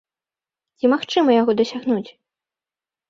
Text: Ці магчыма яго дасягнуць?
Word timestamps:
Ці 0.79 0.85
магчыма 0.95 1.35
яго 1.41 1.51
дасягнуць? 1.63 2.11